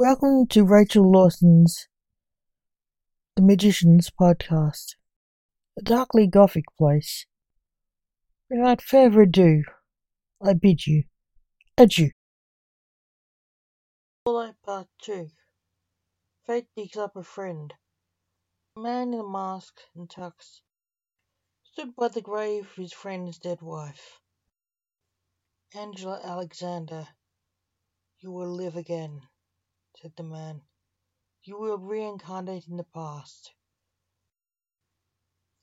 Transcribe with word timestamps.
Welcome 0.00 0.46
to 0.50 0.62
Rachel 0.62 1.10
Lawson's 1.10 1.88
The 3.34 3.42
Magicians 3.42 4.08
podcast, 4.08 4.94
a 5.76 5.82
darkly 5.82 6.28
gothic 6.28 6.66
place. 6.78 7.26
Without 8.48 8.80
further 8.80 9.22
ado, 9.22 9.64
I 10.40 10.52
bid 10.52 10.86
you 10.86 11.02
adieu. 11.76 12.12
Follow 14.24 14.52
part 14.64 14.86
two. 15.02 15.30
Fate 16.46 16.68
digs 16.76 16.96
up 16.96 17.16
a 17.16 17.24
friend. 17.24 17.74
A 18.76 18.80
man 18.80 19.12
in 19.12 19.18
a 19.18 19.28
mask 19.28 19.80
and 19.96 20.08
tux 20.08 20.60
stood 21.64 21.96
by 21.96 22.06
the 22.06 22.22
grave 22.22 22.68
of 22.70 22.76
his 22.76 22.92
friend's 22.92 23.36
dead 23.36 23.62
wife. 23.62 24.20
Angela 25.74 26.20
Alexander, 26.22 27.08
you 28.20 28.30
will 28.30 28.54
live 28.54 28.76
again 28.76 29.22
said 30.00 30.14
the 30.16 30.22
man. 30.22 30.62
You 31.42 31.58
will 31.58 31.76
reincarnate 31.76 32.68
in 32.68 32.76
the 32.76 32.84
past. 32.84 33.52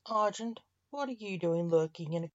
Argent, 0.04 0.60
what 0.90 1.08
are 1.08 1.12
you 1.12 1.38
doing 1.38 1.70
lurking 1.70 2.12
in 2.12 2.24
a, 2.24 2.30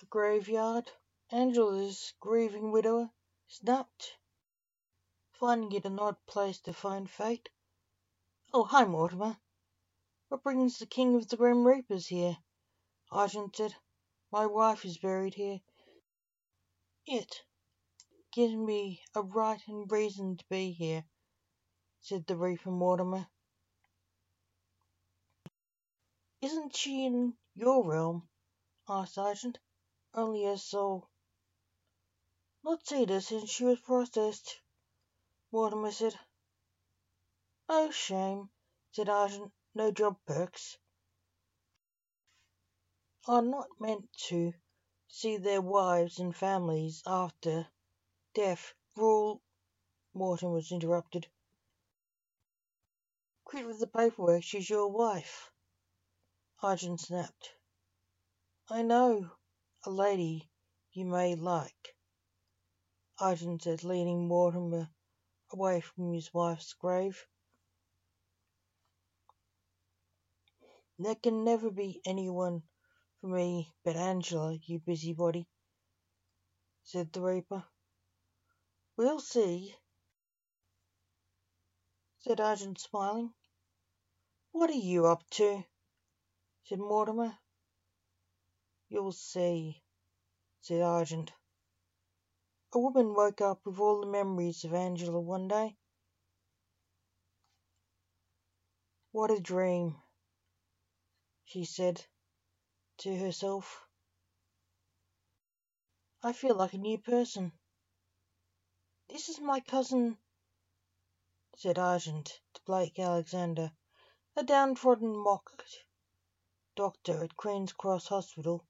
a 0.00 0.06
graveyard? 0.06 0.90
Angela's 1.30 2.14
grieving 2.18 2.72
widower 2.72 3.10
snapped, 3.46 4.16
finding 5.32 5.72
it 5.72 5.84
an 5.84 5.98
odd 5.98 6.16
place 6.26 6.60
to 6.60 6.72
find 6.72 7.10
fate. 7.10 7.50
Oh, 8.54 8.64
hi, 8.64 8.86
Mortimer. 8.86 9.36
What 10.28 10.42
brings 10.42 10.78
the 10.78 10.86
king 10.86 11.14
of 11.14 11.28
the 11.28 11.36
Grim 11.36 11.66
Reapers 11.66 12.06
here? 12.06 12.38
Argent 13.10 13.54
said. 13.54 13.74
My 14.32 14.46
wife 14.46 14.86
is 14.86 14.96
buried 14.96 15.34
here. 15.34 15.60
It 17.06 17.42
gives 18.32 18.54
me 18.54 19.02
a 19.14 19.20
right 19.20 19.60
and 19.68 19.92
reason 19.92 20.38
to 20.38 20.44
be 20.48 20.72
here 20.72 21.04
said 22.08 22.26
the 22.26 22.36
Reaper 22.36 22.70
Mortimer. 22.70 23.28
Isn't 26.40 26.74
she 26.74 27.04
in 27.04 27.36
your 27.54 27.84
realm? 27.84 28.26
asked 28.88 29.18
Argent. 29.18 29.58
Only 30.14 30.44
her 30.44 30.56
soul. 30.56 31.10
Not 32.64 32.88
her 32.88 33.20
since 33.20 33.50
she 33.50 33.64
was 33.64 33.80
processed, 33.80 34.62
Mortimer 35.52 35.90
said. 35.90 36.18
Oh, 37.68 37.90
shame, 37.90 38.48
said 38.92 39.10
Argent. 39.10 39.52
No 39.74 39.92
job 39.92 40.16
perks. 40.26 40.78
Are 43.26 43.42
not 43.42 43.68
meant 43.78 44.10
to 44.28 44.54
see 45.08 45.36
their 45.36 45.60
wives 45.60 46.18
and 46.18 46.34
families 46.34 47.02
after 47.06 47.68
death. 48.32 48.72
Rule, 48.96 49.42
Mortimer 50.14 50.52
was 50.52 50.72
interrupted. 50.72 51.28
Quit 53.48 53.66
with 53.66 53.80
the 53.80 53.86
paperwork, 53.86 54.42
she's 54.42 54.68
your 54.68 54.88
wife. 54.88 55.50
Argent 56.62 57.00
snapped. 57.00 57.54
I 58.68 58.82
know 58.82 59.30
a 59.86 59.90
lady 59.90 60.50
you 60.92 61.06
may 61.06 61.34
like, 61.34 61.96
Argent 63.18 63.62
said, 63.62 63.84
leaning 63.84 64.28
Mortimer 64.28 64.90
away 65.50 65.80
from 65.80 66.12
his 66.12 66.28
wife's 66.34 66.74
grave. 66.74 67.26
There 70.98 71.14
can 71.14 71.42
never 71.42 71.70
be 71.70 72.02
anyone 72.04 72.62
for 73.22 73.28
me 73.28 73.72
but 73.82 73.96
Angela, 73.96 74.58
you 74.66 74.78
busybody, 74.78 75.48
said 76.82 77.14
the 77.14 77.22
Reaper. 77.22 77.64
We'll 78.98 79.20
see, 79.20 79.74
said 82.18 82.40
Argent, 82.40 82.78
smiling. 82.78 83.32
What 84.58 84.70
are 84.70 84.72
you 84.72 85.06
up 85.06 85.22
to? 85.38 85.64
said 86.64 86.80
Mortimer. 86.80 87.38
You'll 88.88 89.12
see, 89.12 89.84
said 90.62 90.82
Argent. 90.82 91.30
A 92.72 92.80
woman 92.80 93.14
woke 93.14 93.40
up 93.40 93.64
with 93.64 93.78
all 93.78 94.00
the 94.00 94.08
memories 94.08 94.64
of 94.64 94.74
Angela 94.74 95.20
one 95.20 95.46
day. 95.46 95.76
What 99.12 99.30
a 99.30 99.38
dream, 99.38 99.94
she 101.44 101.64
said 101.64 102.04
to 102.98 103.16
herself. 103.16 103.86
I 106.20 106.32
feel 106.32 106.56
like 106.56 106.72
a 106.72 106.78
new 106.78 106.98
person. 106.98 107.52
This 109.08 109.28
is 109.28 109.38
my 109.38 109.60
cousin, 109.60 110.18
said 111.58 111.78
Argent 111.78 112.40
to 112.54 112.60
Blake 112.66 112.98
Alexander 112.98 113.70
a 114.38 114.42
downtrodden 114.44 115.16
mock 115.16 115.64
doctor 116.76 117.24
at 117.24 117.36
Queen's 117.36 117.72
Cross 117.72 118.06
Hospital. 118.06 118.64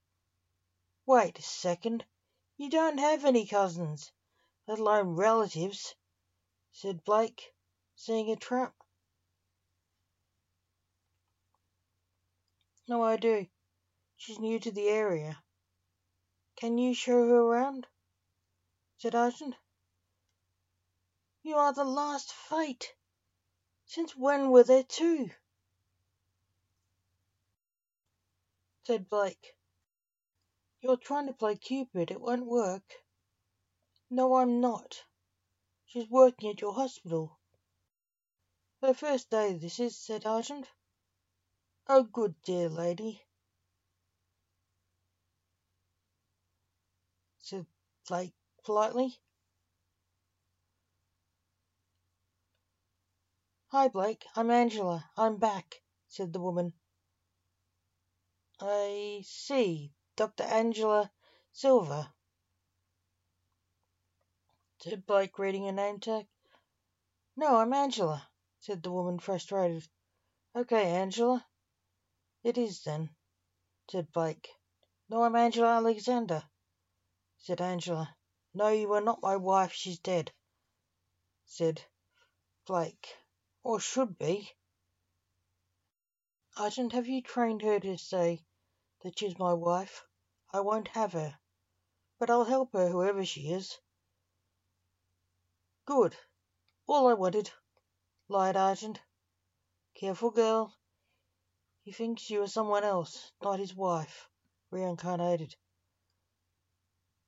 Wait 1.05 1.37
a 1.37 1.43
second. 1.43 2.03
You 2.57 2.71
don't 2.71 2.97
have 2.97 3.23
any 3.23 3.45
cousins, 3.45 4.11
let 4.67 4.79
alone 4.79 5.09
relatives, 5.09 5.93
said 6.71 7.03
Blake, 7.03 7.53
seeing 7.95 8.31
a 8.31 8.35
trap. 8.35 8.73
No, 12.87 13.03
I 13.03 13.17
do. 13.17 13.45
She's 14.17 14.39
new 14.39 14.59
to 14.61 14.71
the 14.71 14.87
area. 14.87 15.37
Can 16.55 16.79
you 16.79 16.95
show 16.95 17.27
her 17.27 17.41
around? 17.41 17.85
said 18.97 19.13
Argent. 19.13 19.53
You 21.43 21.57
are 21.57 21.73
the 21.73 21.83
last 21.83 22.33
fate. 22.33 22.91
Since 23.85 24.15
when 24.15 24.49
were 24.49 24.63
there 24.63 24.83
two? 24.83 25.29
Said 28.89 29.07
Blake. 29.07 29.53
You're 30.81 30.97
trying 30.97 31.27
to 31.27 31.33
play 31.33 31.55
Cupid. 31.55 32.09
It 32.09 32.19
won't 32.19 32.47
work. 32.47 32.95
No, 34.09 34.33
I'm 34.33 34.61
not. 34.61 35.03
She's 35.85 36.09
working 36.09 36.49
at 36.49 36.61
your 36.61 36.73
hospital. 36.73 37.37
Her 38.81 38.95
first 38.95 39.29
day 39.29 39.53
this 39.53 39.79
is, 39.79 39.95
said 39.95 40.25
Argent. 40.25 40.65
Oh, 41.87 42.01
good 42.01 42.33
dear 42.43 42.67
lady, 42.67 43.21
said 47.37 47.67
Blake 48.07 48.33
politely. 48.65 49.19
Hi, 53.67 53.87
Blake. 53.87 54.25
I'm 54.35 54.49
Angela. 54.49 55.11
I'm 55.15 55.37
back, 55.37 55.75
said 56.07 56.33
the 56.33 56.39
woman. 56.39 56.73
I 58.61 59.21
see. 59.23 59.93
Dr. 60.17 60.43
Angela 60.43 61.09
Silver. 61.53 62.11
said 64.79 65.05
Blake, 65.05 65.39
reading 65.39 65.65
a 65.65 65.71
name 65.71 66.01
tag. 66.01 66.27
No, 67.37 67.55
I'm 67.55 67.71
Angela, 67.71 68.29
said 68.59 68.83
the 68.83 68.91
woman, 68.91 69.17
frustrated. 69.17 69.87
Okay, 70.53 70.91
Angela. 70.91 71.47
It 72.43 72.57
is 72.57 72.83
then, 72.83 73.15
said 73.89 74.11
Blake. 74.11 74.49
No, 75.07 75.23
I'm 75.23 75.37
Angela 75.37 75.77
Alexander, 75.77 76.43
said 77.37 77.61
Angela. 77.61 78.13
No, 78.53 78.67
you 78.67 78.91
are 78.91 78.99
not 78.99 79.21
my 79.21 79.37
wife. 79.37 79.71
She's 79.71 79.99
dead, 79.99 80.33
said 81.45 81.81
Blake. 82.65 83.15
Or 83.63 83.79
should 83.79 84.17
be. 84.17 84.51
Argent, 86.57 86.91
have 86.91 87.07
you 87.07 87.21
trained 87.21 87.61
her 87.61 87.79
to 87.79 87.97
say 87.97 88.43
that 89.01 89.17
she's 89.17 89.39
my 89.39 89.53
wife. 89.53 90.03
I 90.51 90.59
won't 90.59 90.89
have 90.89 91.13
her, 91.13 91.37
but 92.19 92.29
I'll 92.29 92.45
help 92.45 92.73
her, 92.73 92.89
whoever 92.89 93.23
she 93.23 93.51
is. 93.51 93.79
Good. 95.85 96.15
All 96.87 97.07
I 97.07 97.13
wanted, 97.13 97.51
lied 98.27 98.57
Argent. 98.57 98.99
Careful, 99.95 100.31
girl. 100.31 100.75
He 101.83 101.91
thinks 101.91 102.29
you 102.29 102.41
are 102.43 102.47
someone 102.47 102.83
else, 102.83 103.31
not 103.41 103.59
his 103.59 103.75
wife, 103.75 104.27
reincarnated, 104.71 105.55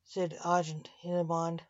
said 0.03 0.37
Argent 0.43 0.89
in 1.03 1.11
her 1.11 1.23
mind. 1.23 1.63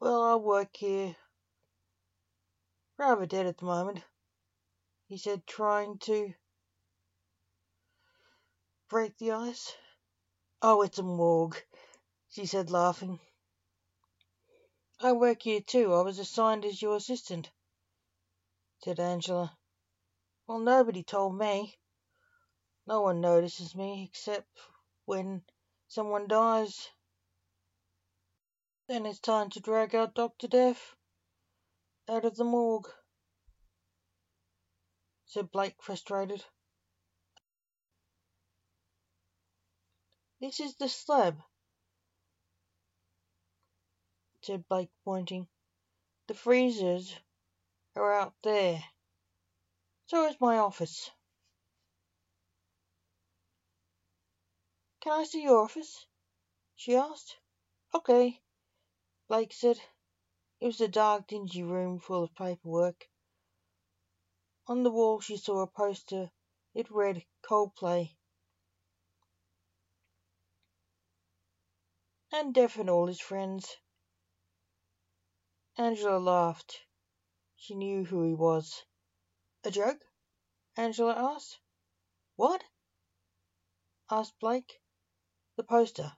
Well, 0.00 0.22
I'll 0.22 0.40
work 0.40 0.76
here. 0.76 1.16
Rather 2.96 3.26
dead 3.26 3.46
at 3.46 3.58
the 3.58 3.64
moment 3.64 4.04
he 5.08 5.16
said, 5.16 5.46
trying 5.46 5.98
to 5.98 6.34
break 8.88 9.16
the 9.18 9.32
ice. 9.32 9.74
Oh, 10.60 10.82
it's 10.82 10.98
a 10.98 11.02
morgue, 11.02 11.56
she 12.28 12.44
said, 12.44 12.70
laughing. 12.70 13.18
I 15.00 15.12
work 15.12 15.42
here 15.42 15.60
too. 15.60 15.94
I 15.94 16.02
was 16.02 16.18
assigned 16.18 16.64
as 16.64 16.82
your 16.82 16.96
assistant, 16.96 17.50
said 18.82 19.00
Angela. 19.00 19.56
Well, 20.46 20.58
nobody 20.58 21.02
told 21.02 21.38
me. 21.38 21.78
No 22.86 23.02
one 23.02 23.20
notices 23.20 23.74
me 23.74 24.10
except 24.10 24.48
when 25.04 25.42
someone 25.86 26.26
dies. 26.26 26.88
Then 28.88 29.06
it's 29.06 29.20
time 29.20 29.50
to 29.50 29.60
drag 29.60 29.94
out 29.94 30.14
Dr. 30.14 30.48
Death 30.48 30.96
out 32.08 32.24
of 32.24 32.36
the 32.36 32.44
morgue, 32.44 32.88
said 35.28 35.50
Blake, 35.52 35.76
frustrated. 35.82 36.42
This 40.40 40.58
is 40.58 40.74
the 40.76 40.88
slab, 40.88 41.38
said 44.40 44.66
Blake, 44.68 44.90
pointing. 45.04 45.46
The 46.28 46.34
freezers 46.34 47.14
are 47.94 48.12
out 48.14 48.34
there. 48.42 48.82
So 50.06 50.26
is 50.28 50.40
my 50.40 50.58
office. 50.58 51.10
Can 55.00 55.12
I 55.12 55.24
see 55.24 55.42
your 55.42 55.62
office? 55.62 56.06
she 56.74 56.96
asked. 56.96 57.36
Okay, 57.94 58.40
Blake 59.28 59.52
said. 59.52 59.78
It 60.60 60.66
was 60.66 60.80
a 60.80 60.88
dark, 60.88 61.26
dingy 61.26 61.62
room 61.62 62.00
full 62.00 62.24
of 62.24 62.34
paperwork. 62.34 63.08
On 64.70 64.82
the 64.82 64.90
wall 64.90 65.18
she 65.18 65.38
saw 65.38 65.62
a 65.62 65.66
poster. 65.66 66.30
It 66.74 66.90
read 66.90 67.24
Coldplay. 67.42 68.14
And 72.30 72.52
Death 72.52 72.76
and 72.76 72.90
all 72.90 73.06
his 73.06 73.20
friends. 73.20 73.78
Angela 75.78 76.18
laughed. 76.18 76.80
She 77.56 77.74
knew 77.74 78.04
who 78.04 78.22
he 78.24 78.34
was. 78.34 78.84
A 79.64 79.70
joke? 79.70 80.04
Angela 80.76 81.14
asked. 81.14 81.58
What? 82.36 82.62
asked 84.10 84.38
Blake. 84.38 84.82
The 85.56 85.64
poster. 85.64 86.12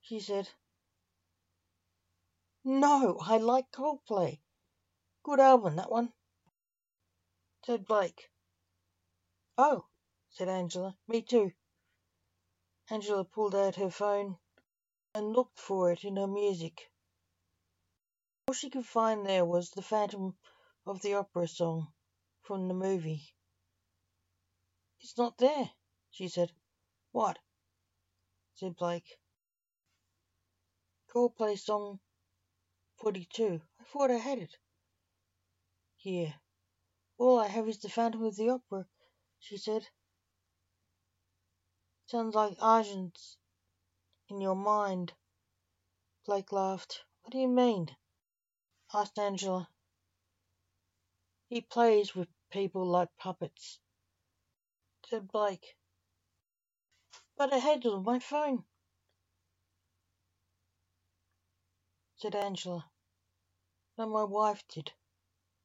She 0.00 0.18
said. 0.18 0.48
No, 2.64 3.18
I 3.20 3.36
like 3.36 3.70
Coldplay. 3.70 4.40
Good 5.22 5.40
album, 5.40 5.76
that 5.76 5.90
one, 5.90 6.12
said 7.64 7.86
Blake. 7.86 8.30
Oh, 9.56 9.86
said 10.28 10.48
Angela. 10.48 10.94
Me 11.08 11.22
too. 11.22 11.52
Angela 12.90 13.24
pulled 13.24 13.54
out 13.54 13.76
her 13.76 13.90
phone 13.90 14.36
and 15.14 15.32
looked 15.32 15.58
for 15.58 15.90
it 15.90 16.04
in 16.04 16.16
her 16.16 16.26
music. 16.26 16.90
All 18.46 18.54
she 18.54 18.68
could 18.68 18.84
find 18.84 19.24
there 19.24 19.46
was 19.46 19.70
the 19.70 19.80
Phantom 19.80 20.36
of 20.84 21.00
the 21.00 21.14
Opera 21.14 21.48
song 21.48 21.88
from 22.42 22.68
the 22.68 22.74
movie. 22.74 23.34
It's 25.00 25.16
not 25.16 25.38
there, 25.38 25.70
she 26.10 26.28
said. 26.28 26.52
What? 27.12 27.38
said 28.52 28.76
Blake. 28.76 29.18
Coldplay 31.10 31.58
song 31.58 32.00
42. 32.96 33.62
I 33.80 33.84
thought 33.84 34.10
I 34.10 34.18
had 34.18 34.38
it. 34.38 34.56
Here. 35.96 36.34
All 37.24 37.40
I 37.40 37.48
have 37.48 37.66
is 37.70 37.78
the 37.78 37.88
Phantom 37.88 38.22
of 38.24 38.36
the 38.36 38.50
Opera, 38.50 38.86
she 39.38 39.56
said. 39.56 39.88
Sounds 42.04 42.34
like 42.34 42.58
Argent's 42.60 43.38
in 44.28 44.42
your 44.42 44.54
mind. 44.54 45.14
Blake 46.26 46.52
laughed. 46.52 47.02
What 47.22 47.32
do 47.32 47.38
you 47.38 47.48
mean? 47.48 47.96
asked 48.92 49.18
Angela. 49.18 49.70
He 51.48 51.62
plays 51.62 52.14
with 52.14 52.28
people 52.50 52.84
like 52.84 53.08
puppets, 53.16 53.78
said 55.08 55.32
Blake. 55.32 55.78
But 57.38 57.54
I 57.54 57.56
had 57.56 57.86
it 57.86 57.88
on 57.88 58.04
my 58.04 58.18
phone, 58.18 58.64
said 62.16 62.34
Angela. 62.34 62.84
And 63.96 64.10
my 64.12 64.24
wife 64.24 64.62
did. 64.68 64.92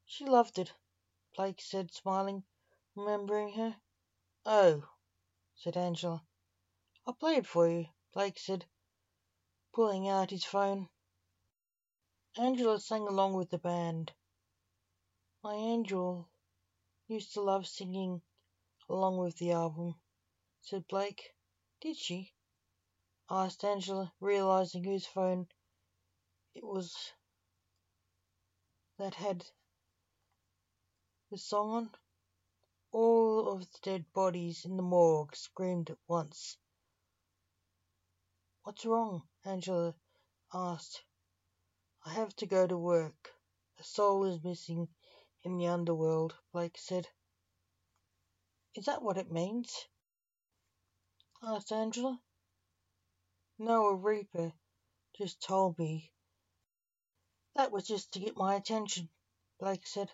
She 0.06 0.24
loved 0.24 0.58
it, 0.58 0.72
Blake 1.36 1.60
said, 1.60 1.92
smiling, 1.92 2.44
remembering 2.94 3.52
her. 3.52 3.80
Oh, 4.44 4.88
said 5.54 5.76
Angela. 5.76 6.24
I'll 7.06 7.14
play 7.14 7.36
it 7.36 7.46
for 7.46 7.68
you, 7.68 7.86
Blake 8.12 8.38
said, 8.38 8.66
pulling 9.72 10.08
out 10.08 10.30
his 10.30 10.44
phone. 10.44 10.88
Angela 12.36 12.80
sang 12.80 13.06
along 13.06 13.34
with 13.34 13.50
the 13.50 13.58
band. 13.58 14.12
My 15.42 15.54
angel 15.54 16.28
used 17.06 17.32
to 17.34 17.40
love 17.40 17.66
singing 17.66 18.22
along 18.88 19.18
with 19.18 19.36
the 19.38 19.52
album, 19.52 20.00
said 20.60 20.86
Blake. 20.88 21.34
Did 21.80 21.96
she? 21.96 22.34
asked 23.30 23.64
Angela, 23.64 24.12
realizing 24.20 24.84
whose 24.84 25.06
phone 25.06 25.48
it 26.54 26.64
was 26.64 27.12
that 28.98 29.14
had 29.14 29.46
the 31.30 31.38
song 31.38 31.70
on. 31.70 31.90
All 32.90 33.48
of 33.48 33.60
the 33.60 33.78
dead 33.82 34.04
bodies 34.12 34.64
in 34.64 34.76
the 34.76 34.82
morgue 34.82 35.36
screamed 35.36 35.90
at 35.90 35.98
once. 36.08 36.56
What's 38.64 38.84
wrong? 38.84 39.22
Angela 39.44 39.94
asked. 40.52 41.04
I 42.04 42.14
have 42.14 42.34
to 42.36 42.46
go 42.46 42.66
to 42.66 42.76
work. 42.76 43.30
A 43.78 43.84
soul 43.84 44.24
is 44.24 44.42
missing 44.42 44.88
in 45.44 45.56
the 45.56 45.68
underworld, 45.68 46.34
Blake 46.52 46.76
said. 46.76 47.06
Is 48.74 48.86
that 48.86 49.02
what 49.02 49.16
it 49.16 49.30
means? 49.30 49.86
asked 51.44 51.70
Angela. 51.70 52.20
No, 53.56 53.86
a 53.86 53.94
reaper 53.94 54.52
just 55.16 55.40
told 55.40 55.78
me. 55.78 56.10
That 57.54 57.70
was 57.70 57.86
just 57.86 58.12
to 58.14 58.18
get 58.18 58.36
my 58.36 58.56
attention, 58.56 59.08
Blake 59.60 59.86
said. 59.86 60.10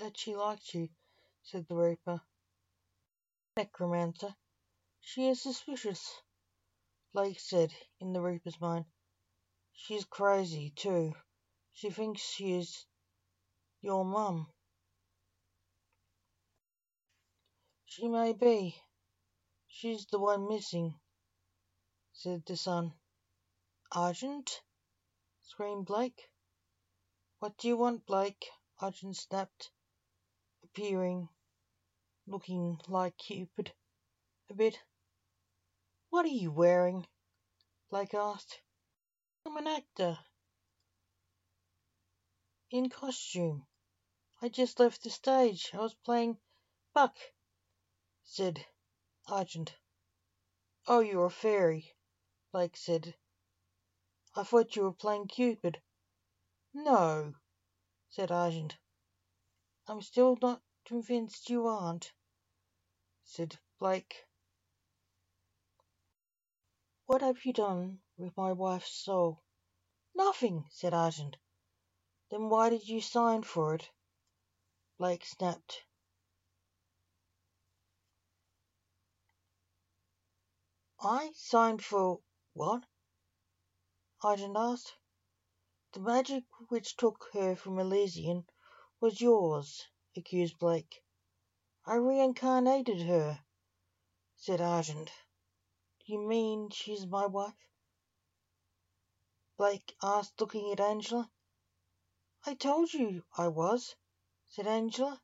That 0.00 0.18
she 0.18 0.36
liked 0.36 0.74
you, 0.74 0.90
said 1.42 1.66
the 1.68 1.74
reaper. 1.74 2.20
Necromancer. 3.56 4.36
She 5.00 5.28
is 5.28 5.40
suspicious, 5.40 6.20
Blake 7.14 7.40
said 7.40 7.72
in 8.00 8.12
the 8.12 8.20
reaper's 8.20 8.60
mind. 8.60 8.84
She's 9.72 10.04
crazy, 10.04 10.70
too. 10.76 11.14
She 11.72 11.90
thinks 11.90 12.20
she 12.20 12.52
is 12.52 12.84
your 13.80 14.04
mum. 14.04 14.52
She 17.86 18.08
may 18.08 18.34
be. 18.34 18.76
She's 19.68 20.06
the 20.06 20.18
one 20.18 20.48
missing, 20.48 20.94
said 22.12 22.44
the 22.46 22.56
son. 22.56 22.92
Argent? 23.92 24.60
screamed 25.42 25.86
Blake. 25.86 26.28
What 27.38 27.56
do 27.56 27.68
you 27.68 27.76
want, 27.76 28.04
Blake? 28.04 28.50
Argent 28.78 29.16
snapped, 29.16 29.70
appearing, 30.76 31.26
looking 32.26 32.78
like 32.86 33.16
Cupid 33.16 33.72
a 34.50 34.54
bit. 34.54 34.78
What 36.10 36.26
are 36.26 36.28
you 36.28 36.50
wearing? 36.50 37.06
Blake 37.90 38.12
asked. 38.12 38.60
I'm 39.46 39.56
an 39.56 39.66
actor. 39.66 40.18
In 42.70 42.90
costume. 42.90 43.64
I 44.42 44.50
just 44.50 44.78
left 44.78 45.02
the 45.02 45.08
stage. 45.08 45.70
I 45.72 45.78
was 45.78 45.94
playing 46.04 46.36
Puck, 46.92 47.16
said 48.24 48.62
Argent. 49.28 49.72
Oh, 50.86 51.00
you're 51.00 51.24
a 51.24 51.30
fairy, 51.30 51.94
Blake 52.52 52.76
said. 52.76 53.14
I 54.34 54.42
thought 54.42 54.76
you 54.76 54.82
were 54.82 54.92
playing 54.92 55.28
Cupid. 55.28 55.80
No, 56.74 57.32
said 58.10 58.30
Argent. 58.30 58.76
I'm 59.88 60.02
still 60.02 60.36
not 60.42 60.60
convinced 60.86 61.50
you 61.50 61.66
aren't, 61.66 62.12
said 63.24 63.58
Blake. 63.80 64.24
What 67.06 67.22
have 67.22 67.44
you 67.44 67.52
done 67.52 67.98
with 68.16 68.36
my 68.36 68.52
wife's 68.52 68.94
soul? 68.94 69.42
Nothing, 70.14 70.64
said 70.70 70.94
Argent. 70.94 71.36
Then 72.30 72.48
why 72.48 72.70
did 72.70 72.88
you 72.88 73.00
sign 73.00 73.42
for 73.42 73.74
it? 73.74 73.90
Blake 74.96 75.24
snapped. 75.24 75.82
I 81.00 81.32
signed 81.34 81.84
for 81.84 82.20
what? 82.52 82.84
Argent 84.22 84.56
asked. 84.56 84.94
The 85.92 86.00
magic 86.00 86.44
which 86.68 86.96
took 86.96 87.28
her 87.32 87.56
from 87.56 87.78
Elysium 87.78 88.46
was 89.00 89.20
yours, 89.20 89.86
accused 90.16 90.58
Blake. 90.58 91.02
I 91.84 91.94
reincarnated 91.94 93.02
her, 93.02 93.44
said 94.36 94.60
Argent. 94.60 95.10
You 96.04 96.18
mean 96.18 96.70
she's 96.70 97.06
my 97.06 97.26
wife? 97.26 97.54
Blake 99.56 99.96
asked, 100.02 100.40
looking 100.40 100.70
at 100.72 100.80
Angela. 100.80 101.30
I 102.44 102.54
told 102.54 102.92
you 102.92 103.24
I 103.36 103.48
was, 103.48 103.96
said 104.48 104.66
Angela. 104.66 105.20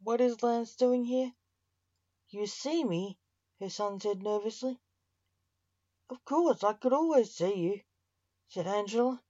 What 0.00 0.20
is 0.20 0.42
Lance 0.42 0.76
doing 0.76 1.04
here? 1.04 1.32
You 2.28 2.46
see 2.46 2.84
me? 2.84 3.18
her 3.60 3.70
son 3.70 3.98
said 3.98 4.22
nervously. 4.22 4.78
Of 6.10 6.24
course, 6.24 6.62
I 6.62 6.74
could 6.74 6.92
always 6.92 7.34
see 7.34 7.54
you, 7.54 7.80
said 8.46 8.66
Angela. 8.66 9.22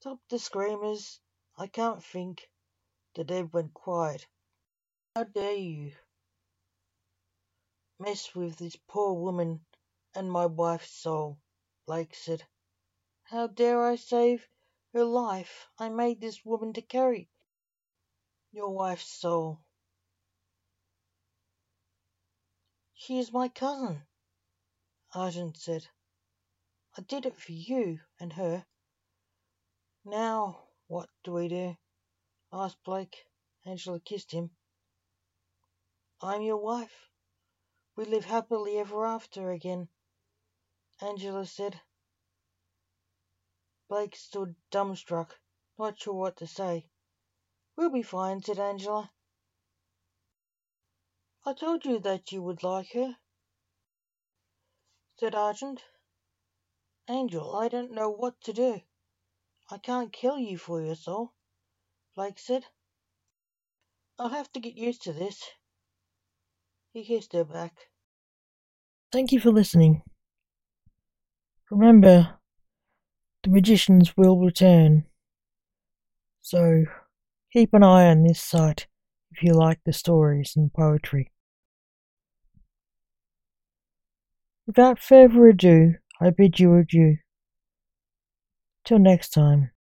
Stop 0.00 0.20
the 0.28 0.38
screamers. 0.38 1.20
I 1.56 1.68
can't 1.68 2.02
think. 2.02 2.50
The 3.14 3.22
dead 3.22 3.52
went 3.52 3.74
quiet. 3.74 4.26
How 5.14 5.22
dare 5.24 5.54
you 5.54 5.92
mess 8.00 8.34
with 8.34 8.58
this 8.58 8.76
poor 8.88 9.12
woman 9.12 9.64
and 10.14 10.30
my 10.30 10.46
wife's 10.46 10.90
soul, 10.90 11.38
Blake 11.86 12.14
said. 12.14 12.42
How 13.22 13.46
dare 13.46 13.84
I 13.84 13.94
save 13.94 14.48
her 14.92 15.04
life? 15.04 15.68
I 15.78 15.90
made 15.90 16.20
this 16.20 16.44
woman 16.44 16.72
to 16.72 16.82
carry 16.82 17.28
your 18.52 18.70
wife's 18.70 19.06
soul. 19.06 19.60
She 22.94 23.18
is 23.18 23.32
my 23.32 23.48
cousin, 23.48 24.02
Argent 25.12 25.56
said. 25.56 25.86
I 26.98 27.02
did 27.02 27.26
it 27.26 27.36
for 27.36 27.52
you 27.52 28.00
and 28.18 28.32
her. 28.32 28.66
Now, 30.04 30.63
what 30.86 31.08
do 31.22 31.32
we 31.32 31.48
do? 31.48 31.76
asked 32.52 32.82
Blake. 32.84 33.26
Angela 33.64 33.98
kissed 33.98 34.30
him. 34.32 34.50
I'm 36.20 36.42
your 36.42 36.58
wife. 36.58 37.08
We 37.96 38.04
live 38.04 38.24
happily 38.24 38.78
ever 38.78 39.06
after 39.06 39.50
again, 39.50 39.88
Angela 41.00 41.46
said. 41.46 41.80
Blake 43.88 44.16
stood 44.16 44.56
dumbstruck, 44.70 45.30
not 45.78 45.98
sure 45.98 46.14
what 46.14 46.36
to 46.38 46.46
say. 46.46 46.86
We'll 47.76 47.90
be 47.90 48.02
fine, 48.02 48.42
said 48.42 48.58
Angela. 48.58 49.10
I 51.46 51.54
told 51.54 51.84
you 51.84 51.98
that 52.00 52.32
you 52.32 52.42
would 52.42 52.62
like 52.62 52.92
her, 52.92 53.16
said 55.16 55.34
Argent. 55.34 55.82
Angel, 57.08 57.54
I 57.54 57.68
don't 57.68 57.92
know 57.92 58.10
what 58.10 58.40
to 58.42 58.52
do. 58.52 58.82
I 59.70 59.78
can't 59.78 60.12
kill 60.12 60.38
you 60.38 60.58
for 60.58 60.82
your 60.82 60.94
soul, 60.94 61.32
Blake 62.14 62.38
said. 62.38 62.64
I'll 64.18 64.28
have 64.28 64.52
to 64.52 64.60
get 64.60 64.76
used 64.76 65.02
to 65.02 65.12
this. 65.12 65.42
He 66.92 67.04
kissed 67.04 67.32
her 67.32 67.44
back. 67.44 67.72
Thank 69.10 69.32
you 69.32 69.40
for 69.40 69.50
listening. 69.50 70.02
Remember, 71.70 72.38
the 73.42 73.50
magicians 73.50 74.16
will 74.16 74.38
return. 74.38 75.06
So 76.42 76.84
keep 77.52 77.72
an 77.72 77.82
eye 77.82 78.06
on 78.06 78.22
this 78.22 78.40
site 78.40 78.86
if 79.32 79.42
you 79.42 79.54
like 79.54 79.80
the 79.84 79.92
stories 79.92 80.52
and 80.56 80.72
poetry. 80.72 81.32
Without 84.66 84.98
further 84.98 85.48
ado, 85.48 85.94
I 86.20 86.30
bid 86.30 86.60
you 86.60 86.76
adieu. 86.76 87.16
Till 88.84 88.98
next 88.98 89.30
time. 89.30 89.73